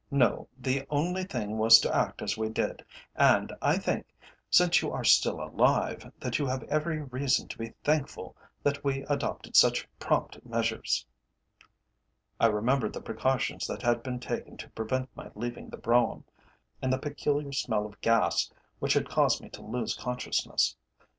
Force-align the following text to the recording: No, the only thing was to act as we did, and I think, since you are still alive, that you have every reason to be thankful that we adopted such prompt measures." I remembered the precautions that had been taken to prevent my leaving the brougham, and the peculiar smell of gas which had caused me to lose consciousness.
No, 0.09 0.47
the 0.57 0.83
only 0.89 1.23
thing 1.23 1.59
was 1.59 1.77
to 1.81 1.95
act 1.95 2.23
as 2.23 2.35
we 2.35 2.49
did, 2.49 2.83
and 3.15 3.53
I 3.61 3.77
think, 3.77 4.07
since 4.49 4.81
you 4.81 4.91
are 4.91 5.03
still 5.03 5.39
alive, 5.39 6.11
that 6.19 6.39
you 6.39 6.47
have 6.47 6.63
every 6.63 7.01
reason 7.03 7.47
to 7.49 7.57
be 7.59 7.75
thankful 7.83 8.35
that 8.63 8.83
we 8.83 9.03
adopted 9.03 9.55
such 9.55 9.87
prompt 9.99 10.43
measures." 10.43 11.05
I 12.39 12.47
remembered 12.47 12.93
the 12.93 13.01
precautions 13.01 13.67
that 13.67 13.83
had 13.83 14.01
been 14.01 14.19
taken 14.19 14.57
to 14.57 14.71
prevent 14.71 15.07
my 15.15 15.29
leaving 15.35 15.69
the 15.69 15.77
brougham, 15.77 16.23
and 16.81 16.91
the 16.91 16.97
peculiar 16.97 17.51
smell 17.51 17.85
of 17.85 18.01
gas 18.01 18.51
which 18.79 18.93
had 18.93 19.07
caused 19.07 19.39
me 19.39 19.49
to 19.51 19.61
lose 19.61 19.93
consciousness. 19.95 20.75